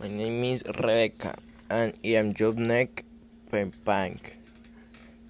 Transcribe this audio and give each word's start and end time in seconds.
My 0.00 0.06
name 0.06 0.44
is 0.44 0.62
Rebecca 0.64 1.34
and 1.68 1.92
I 2.04 2.08
am 2.20 2.32
Jobnek 2.32 3.02
Pempank, 3.50 4.36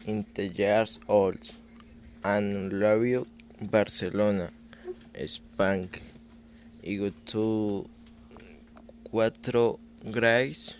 in 0.04 0.26
the 0.34 0.48
years 0.48 1.00
old, 1.08 1.52
and 2.22 2.78
love 2.78 3.02
you, 3.06 3.26
Barcelona, 3.62 4.50
Spain. 5.24 5.88
I 6.86 6.94
go 6.96 7.10
to 7.32 7.88
Cuatro 9.10 9.78
Grace 10.10 10.76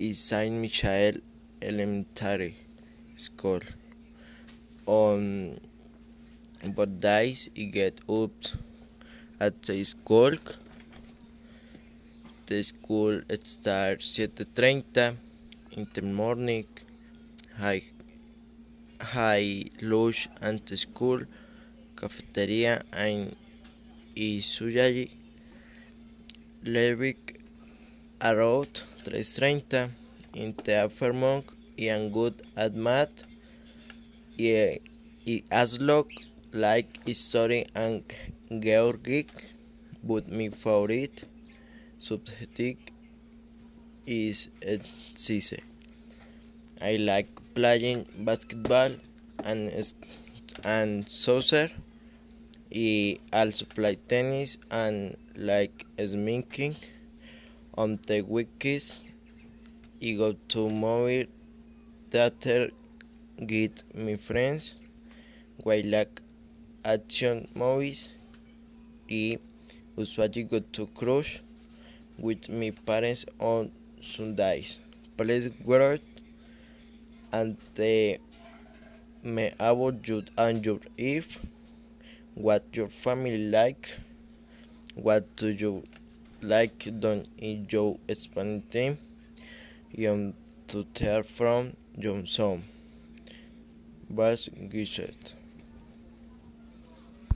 y 0.00 0.10
Saint 0.14 0.60
Michael 0.60 1.22
Elementary 1.62 2.56
School. 3.14 3.60
On 4.86 5.60
both 6.64 6.98
days, 6.98 7.48
I 7.56 7.62
get 7.70 8.00
up 8.08 8.32
at 9.38 9.62
the 9.62 9.84
school. 9.84 10.34
The 12.52 12.62
school 12.62 13.22
starts 13.44 14.18
7.30 14.18 15.16
in 15.70 15.86
the 15.94 16.02
morning. 16.02 16.66
High, 17.56 17.84
high 19.00 19.70
lunch 19.80 20.28
at 20.42 20.66
the 20.66 20.76
school, 20.76 21.20
cafeteria 21.96 22.82
and 22.92 23.34
usually 24.14 25.16
leaving 26.62 27.22
around 28.20 28.82
3.30 29.06 29.88
in 30.34 30.54
the 30.62 30.74
afternoon. 30.74 31.44
I 31.78 31.84
am 31.96 32.10
good 32.10 32.46
at 32.54 32.74
math. 32.74 33.24
I, 34.38 34.78
I 35.26 35.42
as 35.50 35.80
like 36.52 36.90
history 37.06 37.64
and 37.74 38.04
geography, 38.60 39.26
but 40.04 40.30
my 40.30 40.50
favorite 40.50 41.31
subject 42.02 42.90
is 44.06 44.48
science. 45.14 45.54
I 46.80 46.96
like 46.96 47.28
playing 47.54 48.06
basketball 48.28 48.90
and 49.44 49.70
and 50.64 51.08
soccer. 51.08 51.70
I 52.74 53.18
also 53.32 53.66
play 53.66 53.94
tennis 54.08 54.58
and 54.70 55.16
like 55.36 55.86
smoking. 56.04 56.74
On 57.78 57.98
the 58.08 58.22
weekends, 58.22 59.04
I 60.02 60.10
go 60.22 60.34
to 60.48 60.68
movie 60.68 61.28
theater 62.10 62.70
with 63.38 63.84
my 63.94 64.16
friends. 64.16 64.74
We 65.64 65.84
like 65.84 66.20
action 66.84 67.46
movies. 67.54 68.08
I 69.08 69.38
usually 69.96 70.42
go 70.42 70.58
to 70.58 70.86
cruise 70.88 71.38
with 72.18 72.48
my 72.48 72.70
parents 72.86 73.24
on 73.38 73.70
Sundays. 74.00 74.78
Please 75.16 75.50
write 75.64 76.02
and 77.32 77.56
the 77.74 78.18
me 79.22 79.52
about 79.58 80.06
you 80.08 80.22
and 80.36 80.64
your 80.66 80.80
if 80.98 81.38
what 82.34 82.64
your 82.72 82.88
family 82.88 83.38
like 83.38 83.90
what 84.94 85.24
do 85.36 85.48
you 85.48 85.82
like 86.42 86.88
don't 87.00 87.26
enjoy 87.38 87.96
spending 88.14 88.62
time 88.70 88.98
you 89.90 90.34
to 90.66 90.84
tell 91.00 91.22
from 91.22 91.72
your 91.96 92.24
son 92.26 92.62
Bas 94.10 94.48
Gishet 94.72 95.34